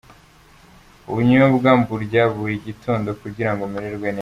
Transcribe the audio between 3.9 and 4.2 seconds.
neza.